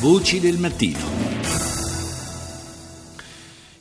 Voci 0.00 0.38
del 0.38 0.58
mattino. 0.58 0.96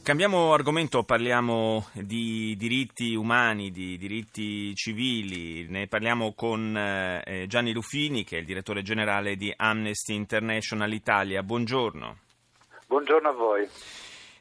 Cambiamo 0.02 0.52
argomento, 0.52 1.04
parliamo 1.04 1.90
di 1.94 2.56
diritti 2.58 3.14
umani, 3.14 3.70
di 3.70 4.00
diritti 4.00 4.74
civili, 4.74 5.68
ne 5.70 5.86
parliamo 5.86 6.34
con 6.34 6.76
eh, 6.76 7.46
Gianni 7.48 7.72
Ruffini 7.72 8.24
che 8.24 8.38
è 8.38 8.40
il 8.40 8.46
direttore 8.46 8.82
generale 8.82 9.36
di 9.36 9.54
Amnesty 9.56 10.16
International 10.16 10.92
Italia. 10.92 11.44
Buongiorno. 11.44 12.18
Buongiorno 12.88 13.30
a 13.30 13.34
voi. 13.34 13.70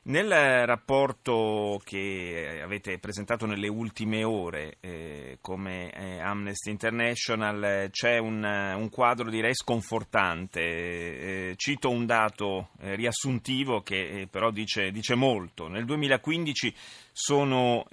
Nel 0.08 0.64
rapporto 0.66 1.80
che 1.82 2.60
avete 2.62 3.00
presentato 3.00 3.44
nelle 3.44 3.66
ultime 3.66 4.22
ore 4.22 4.76
eh, 4.78 5.38
come 5.40 5.90
eh, 5.90 6.20
Amnesty 6.20 6.70
International 6.70 7.64
eh, 7.64 7.88
c'è 7.90 8.18
un, 8.18 8.44
un, 8.44 8.88
quadro 8.88 9.28
direi 9.28 9.52
sconfortante. 9.52 10.60
Eh, 10.60 11.54
cito 11.56 11.90
un 11.90 12.06
dato 12.06 12.68
eh, 12.82 12.94
riassuntivo 12.94 13.82
che 13.82 14.20
eh, 14.20 14.26
però 14.28 14.52
dice, 14.52 14.92
dice, 14.92 15.16
molto. 15.16 15.66
Nel 15.66 15.84
2015 15.84 16.72
sono 17.10 17.84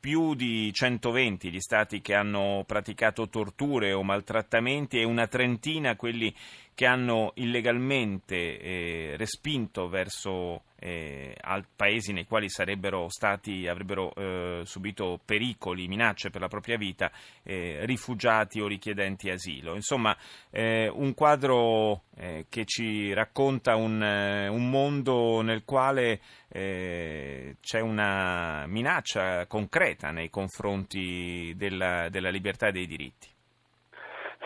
più 0.00 0.34
di 0.34 0.72
120 0.72 1.50
gli 1.50 1.60
stati 1.60 2.00
che 2.00 2.14
hanno 2.14 2.64
praticato 2.66 3.28
torture 3.28 3.92
o 3.92 4.02
maltrattamenti 4.02 4.98
e 4.98 5.04
una 5.04 5.26
trentina 5.26 5.94
quelli 5.94 6.34
che 6.80 6.86
hanno 6.86 7.32
illegalmente 7.34 8.58
eh, 8.58 9.14
respinto 9.18 9.90
verso 9.90 10.62
eh, 10.78 11.36
paesi 11.76 12.14
nei 12.14 12.24
quali 12.24 12.48
stati, 13.10 13.68
avrebbero 13.68 14.14
eh, 14.14 14.62
subito 14.64 15.20
pericoli, 15.22 15.88
minacce 15.88 16.30
per 16.30 16.40
la 16.40 16.48
propria 16.48 16.78
vita, 16.78 17.12
eh, 17.42 17.84
rifugiati 17.84 18.62
o 18.62 18.66
richiedenti 18.66 19.28
asilo. 19.28 19.74
Insomma, 19.74 20.16
eh, 20.48 20.88
un 20.88 21.12
quadro 21.12 22.04
eh, 22.16 22.46
che 22.48 22.64
ci 22.64 23.12
racconta 23.12 23.76
un, 23.76 24.00
un, 24.00 24.70
mondo 24.70 25.42
nel 25.42 25.64
quale 25.66 26.18
c'è 26.48 27.80
una 27.80 28.64
minaccia 28.66 29.44
concreta 29.46 30.12
nei 30.12 30.30
confronti 30.30 31.52
della, 31.56 32.08
della 32.08 32.30
libertà 32.30 32.68
e 32.68 32.72
dei 32.72 32.86
diritti. 32.86 33.28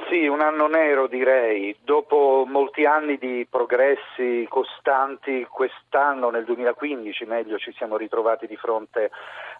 Sì, 0.08 0.26
un 0.26 0.40
anno 0.40 0.66
nero 0.66 1.06
direi. 1.06 1.74
Dopo 1.82 2.44
molti 2.46 2.84
anni 2.84 3.16
di 3.16 3.46
progressi 3.48 4.46
costanti, 4.48 5.46
quest'anno, 5.48 6.28
nel 6.30 6.44
2015 6.44 7.24
meglio, 7.24 7.56
ci 7.58 7.72
siamo 7.72 7.96
ritrovati 7.96 8.46
di 8.46 8.56
fronte 8.56 9.10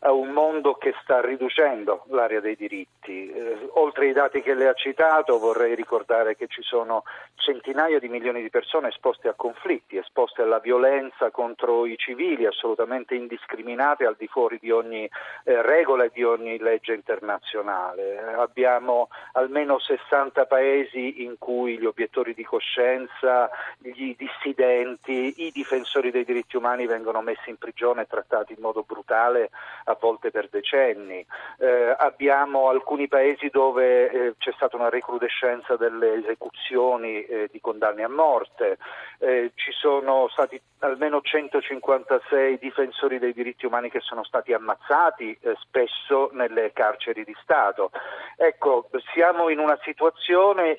a 0.01 0.13
un 0.13 0.31
mondo 0.31 0.75
che 0.75 0.95
sta 1.03 1.21
riducendo 1.23 2.05
l'area 2.09 2.41
dei 2.41 2.57
diritti. 2.57 3.31
Eh, 3.31 3.71
oltre 3.75 4.07
ai 4.07 4.13
dati 4.13 4.43
che 4.43 4.55
lei 4.55 4.67
ha 4.67 4.75
citato, 4.75 5.39
vorrei 5.39 5.75
ricordare 5.75 6.37
che 6.37 6.47
ci 6.47 6.63
sono 6.63 7.05
centinaia 7.37 7.99
di 7.99 8.09
milioni 8.09 8.43
di 8.43 8.51
persone 8.51 8.89
esposte 8.89 9.29
a 9.29 9.35
conflitti, 9.35 9.97
esposte 9.97 10.43
alla 10.43 10.59
violenza 10.59 11.31
contro 11.31 11.87
i 11.87 11.97
civili, 11.97 12.45
assolutamente 12.45 13.15
indiscriminate 13.15 14.05
al 14.05 14.17
di 14.19 14.27
fuori 14.27 14.59
di 14.61 14.71
ogni 14.71 15.09
eh, 15.45 15.63
regola 15.63 16.05
e 16.05 16.11
di 16.13 16.23
ogni 16.23 16.59
legge 16.59 16.93
internazionale. 16.93 18.35
Abbiamo 18.37 19.09
almeno 19.33 19.79
60 19.79 20.34
paesi 20.43 21.23
in 21.23 21.37
cui 21.39 21.79
gli 21.79 21.85
obiettori 21.87 22.35
di 22.35 22.43
coscienza, 22.43 23.49
gli 23.79 24.17
dissidenti, 24.17 25.47
i 25.47 25.51
difensori 25.53 26.11
dei 26.11 26.25
diritti 26.25 26.57
umani 26.57 26.87
vengono 26.87 27.23
messi 27.23 27.51
in 27.51 27.57
prigione 27.57 28.03
e 28.03 28.07
trattati 28.07 28.55
in 28.55 28.61
modo 28.61 28.83
brutale, 28.83 29.51
a 29.85 29.97
volte 29.99 30.33
per 30.33 30.49
decenni. 30.49 31.25
Eh, 31.59 31.95
abbiamo 31.97 32.69
alcuni 32.69 33.07
paesi 33.07 33.49
dove 33.49 34.11
eh, 34.11 34.35
c'è 34.39 34.53
stata 34.57 34.77
una 34.77 34.89
recrudescenza 34.89 35.77
delle 35.77 36.15
esecuzioni 36.15 37.23
eh, 37.23 37.49
di 37.53 37.61
condanne 37.61 38.03
a 38.03 38.09
morte, 38.09 38.79
eh, 39.19 39.53
ci 39.55 39.71
sono 39.71 40.29
stati 40.29 40.61
almeno 40.81 41.21
156 41.23 42.59
difensori 42.59 43.19
dei 43.19 43.33
diritti 43.33 43.65
umani 43.65 43.89
che 43.89 44.01
sono 44.01 44.23
stati 44.25 44.53
ammazzati, 44.53 45.39
eh, 45.41 45.55
spesso 45.61 46.29
nelle 46.33 46.73
carceri 46.73 47.25
di 47.25 47.35
Stato. 47.41 47.91
Ecco, 48.37 48.91
siamo 49.15 49.49
in 49.49 49.61
una 49.61 49.79
situazione 49.83 50.24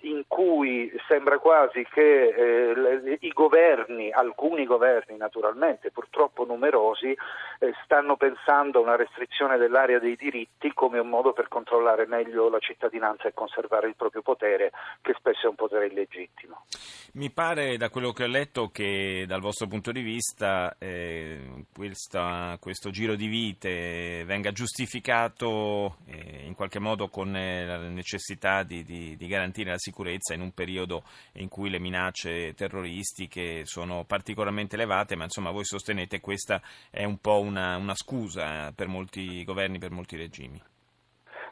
in 0.01 0.23
cui 0.27 0.91
sembra 1.07 1.37
quasi 1.37 1.85
che 1.91 2.27
eh, 2.29 3.17
i 3.21 3.29
governi, 3.29 4.11
alcuni 4.11 4.65
governi 4.65 5.17
naturalmente, 5.17 5.91
purtroppo 5.91 6.45
numerosi, 6.45 7.15
eh, 7.59 7.73
stanno 7.83 8.15
pensando 8.17 8.79
a 8.79 8.81
una 8.81 8.95
restrizione 8.95 9.57
dell'area 9.57 9.99
dei 9.99 10.15
diritti 10.15 10.73
come 10.73 10.99
un 10.99 11.09
modo 11.09 11.33
per 11.33 11.47
controllare 11.47 12.07
meglio 12.07 12.49
la 12.49 12.59
cittadinanza 12.59 13.27
e 13.27 13.33
conservare 13.33 13.87
il 13.87 13.95
proprio 13.95 14.21
potere, 14.21 14.71
che 15.01 15.13
spesso 15.17 15.45
è 15.45 15.49
un 15.49 15.55
potere 15.55 15.87
illegittimo. 15.87 16.65
Mi 17.13 17.31
pare 17.31 17.77
da 17.77 17.89
quello 17.89 18.11
che 18.11 18.23
ho 18.23 18.27
letto 18.27 18.69
che 18.69 19.25
dal 19.27 19.39
vostro 19.39 19.67
punto 19.67 19.91
di 19.91 20.01
vista 20.01 20.75
eh, 20.79 21.65
questa, 21.73 22.57
questo 22.59 22.89
giro 22.89 23.15
di 23.15 23.27
vite 23.27 24.23
venga 24.25 24.51
giustificato 24.51 25.97
eh, 26.07 26.34
in 26.55 26.61
qualche 26.61 26.79
modo 26.79 27.09
con 27.09 27.35
eh, 27.35 27.65
la 27.65 27.77
necessità 27.89 28.63
di, 28.63 28.83
di, 28.83 29.17
di, 29.17 29.27
garantire 29.27 29.71
la 29.71 29.77
sicurezza 29.77 30.33
in 30.33 30.39
un 30.39 30.53
periodo 30.53 31.03
in 31.33 31.49
cui 31.49 31.69
le 31.69 31.79
minacce 31.79 32.53
terroristiche 32.53 33.65
sono 33.65 34.05
particolarmente 34.05 34.75
elevate, 34.75 35.17
ma 35.17 35.25
insomma 35.25 35.51
voi 35.51 35.65
sostenete 35.65 36.17
che 36.17 36.21
questa 36.21 36.61
è 36.89 37.03
un 37.03 37.17
po' 37.17 37.41
una, 37.41 37.75
una 37.75 37.95
scusa 37.95 38.71
per 38.71 38.87
molti 38.87 39.43
governi, 39.43 39.79
per 39.79 39.91
molti 39.91 40.15
regimi. 40.15 40.61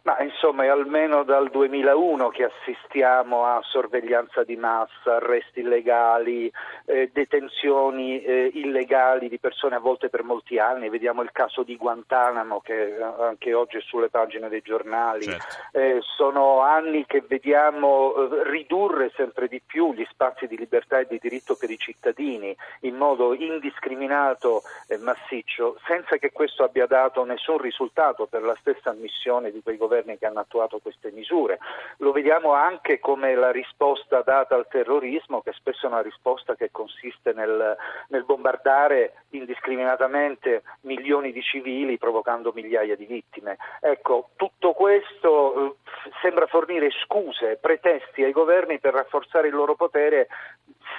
Ma 0.04 0.22
insomma 0.22 0.66
è 0.66 0.68
almeno 0.68 1.24
dal 1.24 1.50
2001 1.50 2.28
che 2.28 2.44
assistiamo 2.44 3.46
a 3.46 3.62
sorveglianza 3.64 4.44
di 4.44 4.58
massa, 4.58 5.16
arresti 5.16 5.62
illegali, 5.62 6.52
eh, 6.86 7.10
detenzioni 7.14 8.22
eh, 8.22 8.52
illegali 8.54 9.30
di 9.30 9.40
persone 9.40 9.76
a 9.76 9.80
volte 9.80 10.10
per 10.10 10.24
molti 10.24 10.60
anni. 10.60 10.90
Vediamo 10.90 11.22
il 11.22 11.32
caso 11.32 11.64
di 11.64 11.78
Guantanamo 11.78 12.60
che 12.60 12.98
anche 13.02 13.54
oggi 13.54 13.78
è 13.78 13.80
sulle 13.80 14.10
pagine 14.10 14.50
dei 14.50 14.62
giornali. 14.62 15.24
Certo. 15.24 15.56
Eh, 15.72 16.00
sono 16.18 16.60
anni 16.60 17.06
che 17.06 17.24
vediamo 17.26 18.14
eh, 18.14 18.44
ridurre 18.50 19.10
sempre 19.16 19.48
di 19.48 19.62
più 19.66 19.94
gli 19.94 20.06
spazi 20.12 20.48
di 20.48 20.58
libertà 20.58 21.00
e 21.00 21.08
di 21.08 21.18
diritto 21.18 21.56
per 21.56 21.70
i 21.70 21.78
cittadini 21.78 22.54
in 22.82 22.96
modo 22.96 23.34
indiscriminato 23.34 24.64
e 24.86 24.98
massiccio, 24.98 25.78
senza 25.88 26.18
che 26.18 26.34
questo 26.34 26.66
abbia 26.66 26.88
dato 26.88 27.24
nessun 27.24 27.58
risultato 27.58 28.26
per 28.26 28.42
la 28.42 28.56
stessa 28.60 28.90
ammissione 28.90 29.50
di 29.50 29.62
quei 29.64 29.78
governi 29.78 29.92
governi 29.94 30.18
che 30.18 30.26
hanno 30.26 30.40
attuato 30.40 30.80
queste 30.80 31.12
misure. 31.12 31.60
Lo 31.98 32.12
vediamo 32.12 32.54
anche 32.54 33.00
come 33.00 33.36
la 33.36 33.52
risposta 33.52 34.22
data 34.22 34.56
al 34.56 34.68
terrorismo, 34.68 35.42
che 35.42 35.54
spesso 35.54 35.86
è 35.86 35.90
una 35.90 36.02
risposta 36.02 36.56
che 36.56 36.72
consiste 36.72 37.34
nel, 37.34 37.76
nel 38.08 38.26
bombardare 38.26 39.26
indiscriminatamente 39.30 40.64
milioni 40.82 41.32
di 41.32 41.42
civili 41.42 41.98
provocando 41.98 42.52
migliaia 42.54 42.96
di 42.96 43.06
vittime. 43.06 43.58
Ecco, 43.80 44.30
tutto 44.36 44.74
questo 44.74 45.56
eh, 45.56 45.76
sembra 46.22 46.48
fornire 46.48 46.90
scuse, 47.06 47.58
pretesti 47.62 48.24
ai 48.24 48.32
governi 48.32 48.80
per 48.80 48.94
rafforzare 48.94 49.48
il 49.48 49.54
loro 49.54 49.76
potere 49.76 50.28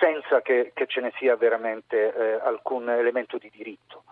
senza 0.00 0.41
che, 0.41 0.72
che 0.75 0.87
ce 0.87 1.00
ne 1.00 1.12
sia 1.19 1.37
veramente 1.37 2.15
eh, 2.15 2.41
alcun 2.43 2.88
elemento 2.91 3.38
di 3.38 3.50
diritto. 3.54 4.04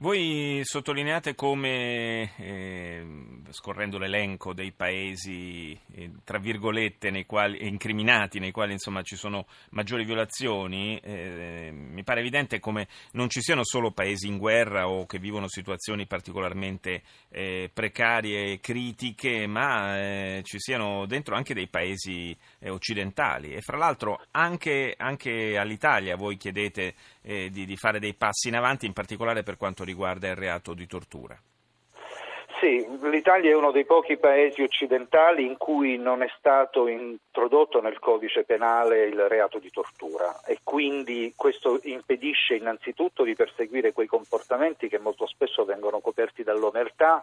Voi 0.00 0.60
sottolineate 0.62 1.34
come, 1.34 2.30
eh, 2.38 3.04
scorrendo 3.50 3.98
l'elenco 3.98 4.52
dei 4.52 4.72
paesi, 4.72 5.78
eh, 5.92 6.10
tra 6.24 6.38
virgolette, 6.38 7.10
nei 7.10 7.26
quali, 7.26 7.66
incriminati, 7.66 8.38
nei 8.38 8.50
quali 8.50 8.72
insomma, 8.72 9.02
ci 9.02 9.16
sono 9.16 9.46
maggiori 9.70 10.04
violazioni, 10.04 10.98
eh, 10.98 11.70
mi 11.72 12.04
pare 12.04 12.20
evidente 12.20 12.60
come 12.60 12.88
non 13.12 13.28
ci 13.28 13.40
siano 13.40 13.64
solo 13.64 13.90
paesi 13.90 14.26
in 14.26 14.38
guerra 14.38 14.88
o 14.88 15.06
che 15.06 15.18
vivono 15.18 15.48
situazioni 15.48 16.06
particolarmente 16.06 17.02
eh, 17.30 17.70
precarie 17.72 18.52
e 18.52 18.60
critiche, 18.60 19.46
ma 19.46 19.98
eh, 19.98 20.42
ci 20.44 20.58
siano 20.58 21.06
dentro 21.06 21.36
anche 21.36 21.54
dei 21.54 21.68
paesi 21.68 22.36
eh, 22.58 22.70
occidentali. 22.70 23.52
E 23.52 23.60
fra 23.60 23.76
l'altro 23.76 24.20
anche, 24.32 24.94
anche 24.96 25.56
all'Italia 25.56 26.16
voi 26.16 26.36
chiedete 26.36 26.94
di, 27.28 27.50
di 27.50 27.76
fare 27.76 27.98
dei 27.98 28.14
passi 28.14 28.48
in 28.48 28.56
avanti, 28.56 28.86
in 28.86 28.94
particolare 28.94 29.42
per 29.42 29.56
quanto 29.56 29.84
riguarda 29.84 30.28
il 30.28 30.34
reato 30.34 30.72
di 30.72 30.86
tortura. 30.86 31.38
Sì, 32.60 32.84
l'Italia 33.02 33.50
è 33.52 33.54
uno 33.54 33.70
dei 33.70 33.84
pochi 33.84 34.16
paesi 34.16 34.62
occidentali 34.62 35.46
in 35.46 35.56
cui 35.56 35.96
non 35.96 36.22
è 36.22 36.28
stato 36.38 36.88
introdotto 36.88 37.80
nel 37.80 38.00
codice 38.00 38.42
penale 38.42 39.06
il 39.06 39.28
reato 39.28 39.60
di 39.60 39.70
tortura 39.70 40.40
e 40.44 40.58
quindi 40.64 41.34
questo 41.36 41.78
impedisce 41.84 42.56
innanzitutto 42.56 43.22
di 43.22 43.36
perseguire 43.36 43.92
quei 43.92 44.08
comportamenti 44.08 44.88
che 44.88 44.98
molto 44.98 45.28
spesso 45.28 45.64
vengono 45.64 46.00
coperti 46.00 46.42
dall'omertà 46.42 47.22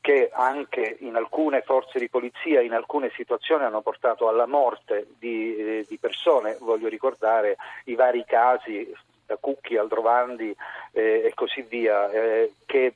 che 0.00 0.30
anche 0.32 0.96
in 1.00 1.14
alcune 1.14 1.62
forze 1.62 2.00
di 2.00 2.08
polizia, 2.08 2.60
in 2.60 2.72
alcune 2.72 3.12
situazioni 3.14 3.62
hanno 3.62 3.82
portato 3.82 4.28
alla 4.28 4.46
morte 4.46 5.06
di, 5.16 5.56
eh, 5.56 5.86
di 5.88 5.96
persone, 5.96 6.56
voglio 6.60 6.88
ricordare 6.88 7.56
i 7.84 7.94
vari 7.94 8.24
casi 8.24 8.92
da 9.24 9.36
Cucchi, 9.36 9.76
Aldrovandi 9.76 10.54
eh, 10.92 11.22
e 11.24 11.32
così 11.34 11.62
via, 11.62 12.10
eh, 12.10 12.52
che 12.66 12.94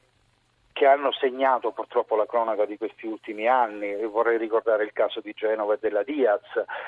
che 0.72 0.86
hanno 0.86 1.12
segnato 1.12 1.72
purtroppo 1.72 2.16
la 2.16 2.26
cronaca 2.26 2.64
di 2.64 2.76
questi 2.76 3.06
ultimi 3.06 3.46
anni. 3.46 3.94
Vorrei 4.06 4.38
ricordare 4.38 4.84
il 4.84 4.92
caso 4.92 5.20
di 5.20 5.32
Genova 5.34 5.74
e 5.74 5.78
della 5.80 6.02
Diaz, 6.02 6.42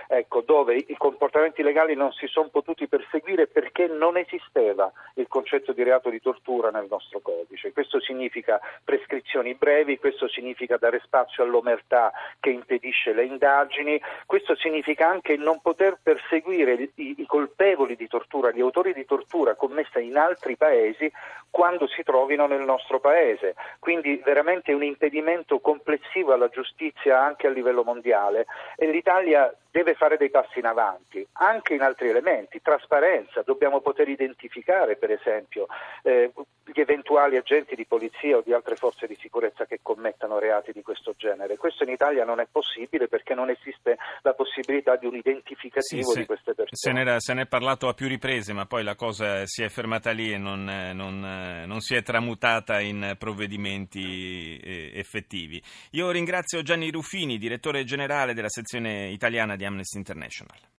ecco, 0.08 0.40
dove 0.40 0.76
i 0.76 0.96
comportamenti 0.96 1.62
legali 1.62 1.94
non 1.94 2.12
si 2.12 2.26
sono 2.26 2.48
potuti 2.48 2.88
perseguire 2.88 3.46
perché 3.46 3.86
non 3.86 4.16
esisteva 4.16 4.90
il 5.14 5.28
concetto 5.28 5.72
di 5.72 5.82
reato 5.82 6.10
di 6.10 6.20
tortura 6.20 6.70
nel 6.70 6.86
nostro 6.88 7.20
codice. 7.20 7.72
Questo 7.72 8.00
significa 8.00 8.60
prescrizioni 8.84 9.54
brevi, 9.54 9.98
questo 9.98 10.28
significa 10.28 10.76
dare 10.76 11.00
spazio 11.04 11.42
all'omertà 11.42 12.12
che 12.40 12.50
impedisce 12.50 13.12
le 13.12 13.24
indagini, 13.24 14.00
questo 14.26 14.56
significa 14.56 15.08
anche 15.08 15.36
non 15.36 15.60
poter 15.60 15.98
perseguire 16.02 16.90
i, 16.94 17.16
i 17.18 17.26
colpevoli 17.26 17.96
di 17.96 18.08
tortura, 18.08 18.31
gli 18.50 18.60
autori 18.60 18.92
di 18.92 19.04
tortura 19.04 19.54
commessa 19.54 20.00
in 20.00 20.16
altri 20.16 20.56
paesi 20.56 21.10
quando 21.50 21.86
si 21.86 22.02
trovino 22.02 22.46
nel 22.46 22.62
nostro 22.62 22.98
paese. 22.98 23.54
Quindi 23.78 24.20
veramente 24.24 24.72
un 24.72 24.82
impedimento 24.82 25.60
complessivo 25.60 26.32
alla 26.32 26.48
giustizia 26.48 27.20
anche 27.20 27.46
a 27.46 27.50
livello 27.50 27.84
mondiale. 27.84 28.46
E 28.76 28.90
l'Italia 28.90 29.54
deve 29.72 29.94
fare 29.94 30.18
dei 30.18 30.30
passi 30.30 30.58
in 30.58 30.66
avanti, 30.66 31.26
anche 31.32 31.74
in 31.74 31.80
altri 31.80 32.10
elementi, 32.10 32.60
trasparenza, 32.60 33.42
dobbiamo 33.42 33.80
poter 33.80 34.08
identificare 34.08 34.96
per 34.96 35.10
esempio 35.10 35.66
eh, 36.02 36.30
gli 36.64 36.80
eventuali 36.80 37.36
agenti 37.36 37.74
di 37.74 37.86
polizia 37.86 38.36
o 38.36 38.42
di 38.42 38.52
altre 38.52 38.76
forze 38.76 39.06
di 39.06 39.16
sicurezza 39.18 39.64
che 39.64 39.80
commettano 39.82 40.38
reati 40.38 40.72
di 40.72 40.82
questo 40.82 41.14
genere. 41.16 41.56
Questo 41.56 41.84
in 41.84 41.90
Italia 41.90 42.24
non 42.24 42.38
è 42.38 42.46
possibile 42.50 43.08
perché 43.08 43.34
non 43.34 43.50
esiste 43.50 43.96
la 44.22 44.34
possibilità 44.34 44.96
di 44.96 45.06
un 45.06 45.16
identificativo 45.16 46.10
sì, 46.10 46.20
di 46.20 46.26
queste 46.26 46.54
persone. 46.54 46.68
Se 46.72 46.92
ne, 46.92 47.20
se 47.20 47.32
ne, 47.34 47.42
è 47.42 47.46
parlato 47.46 47.88
a 47.88 47.94
più 47.94 48.06
riprese, 48.06 48.52
ma 48.52 48.66
poi 48.66 48.84
la 48.84 48.94
cosa 48.94 49.46
si 49.46 49.62
è 49.62 49.68
fermata 49.68 50.10
lì 50.10 50.32
e 50.32 50.38
non, 50.38 50.64
non, 50.94 51.64
non 51.66 51.80
si 51.80 51.94
è 51.94 52.02
tramutata 52.02 52.78
in 52.80 53.16
provvedimenti 53.18 54.58
eh, 54.62 54.90
effettivi. 54.94 55.62
Io 55.92 56.10
ringrazio 56.10 56.62
Gianni 56.62 56.90
Ruffini, 56.90 57.38
direttore 57.38 57.84
generale 57.84 58.34
della 58.34 58.50
sezione 58.50 59.08
italiana 59.08 59.56
di 59.62 59.68
Amnesty 59.68 59.98
International. 59.98 60.62